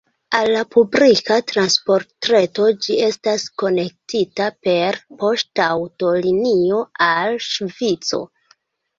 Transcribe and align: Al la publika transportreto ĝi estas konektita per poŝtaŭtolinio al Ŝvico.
Al 0.35 0.47
la 0.53 0.61
publika 0.75 1.35
transportreto 1.49 2.63
ĝi 2.85 2.95
estas 3.07 3.45
konektita 3.63 4.47
per 4.67 4.97
poŝtaŭtolinio 5.19 6.79
al 7.09 7.37
Ŝvico. 7.49 8.23